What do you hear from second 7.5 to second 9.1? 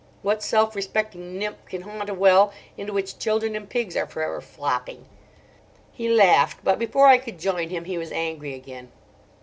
him he was angry again.